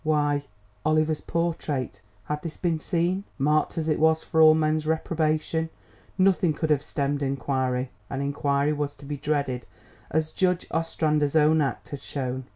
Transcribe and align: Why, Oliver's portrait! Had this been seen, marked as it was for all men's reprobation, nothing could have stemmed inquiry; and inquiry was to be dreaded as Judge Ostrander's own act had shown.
Why, 0.03 0.45
Oliver's 0.83 1.21
portrait! 1.21 2.01
Had 2.23 2.41
this 2.41 2.57
been 2.57 2.79
seen, 2.79 3.23
marked 3.37 3.77
as 3.77 3.87
it 3.87 3.99
was 3.99 4.23
for 4.23 4.41
all 4.41 4.55
men's 4.55 4.87
reprobation, 4.87 5.69
nothing 6.17 6.53
could 6.53 6.71
have 6.71 6.81
stemmed 6.83 7.21
inquiry; 7.21 7.91
and 8.09 8.19
inquiry 8.19 8.73
was 8.73 8.95
to 8.95 9.05
be 9.05 9.17
dreaded 9.17 9.67
as 10.09 10.31
Judge 10.31 10.65
Ostrander's 10.71 11.35
own 11.35 11.61
act 11.61 11.89
had 11.89 12.01
shown. 12.01 12.45